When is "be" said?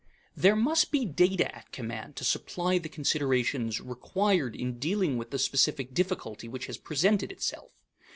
0.91-1.05